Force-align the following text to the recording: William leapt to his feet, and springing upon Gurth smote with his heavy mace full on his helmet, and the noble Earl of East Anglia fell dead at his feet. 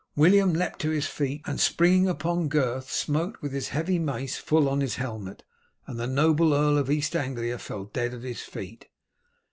William 0.15 0.51
leapt 0.51 0.79
to 0.79 0.89
his 0.89 1.05
feet, 1.05 1.43
and 1.45 1.59
springing 1.59 2.09
upon 2.09 2.49
Gurth 2.49 2.89
smote 2.89 3.39
with 3.39 3.51
his 3.51 3.67
heavy 3.67 3.99
mace 3.99 4.35
full 4.35 4.67
on 4.67 4.81
his 4.81 4.95
helmet, 4.95 5.43
and 5.85 5.99
the 5.99 6.07
noble 6.07 6.55
Earl 6.55 6.79
of 6.79 6.89
East 6.89 7.15
Anglia 7.15 7.59
fell 7.59 7.85
dead 7.85 8.15
at 8.15 8.23
his 8.23 8.41
feet. 8.41 8.87